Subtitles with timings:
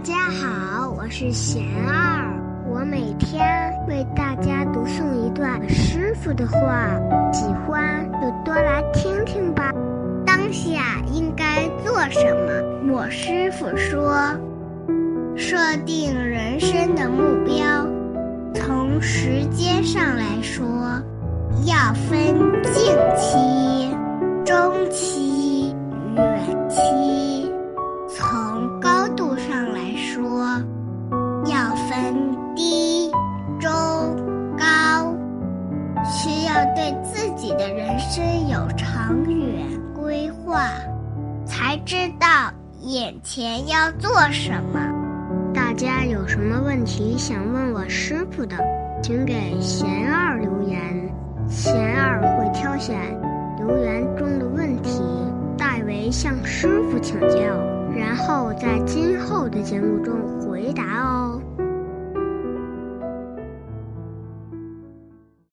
[0.00, 2.32] 大家好，我是贤儿，
[2.66, 6.88] 我每天为大家读诵一段师傅的话，
[7.34, 9.70] 喜欢就多来听听吧。
[10.24, 12.94] 当下应该做什么？
[12.94, 14.16] 我师傅说，
[15.36, 17.86] 设定人生的目标，
[18.54, 20.64] 从时间上来说，
[21.66, 22.34] 要分
[22.72, 22.96] 静
[36.60, 40.68] 要对自己的人生有长远规划，
[41.46, 42.52] 才知道
[42.82, 44.78] 眼前要做什么。
[45.54, 48.56] 大家有什么问题想问我师傅的，
[49.02, 50.78] 请给贤二留言，
[51.48, 52.94] 贤二会挑选
[53.56, 55.00] 留言中的问题，
[55.56, 57.38] 代为向师傅请教。
[57.96, 60.14] 然后在今后的节目中
[60.46, 61.40] 回答哦。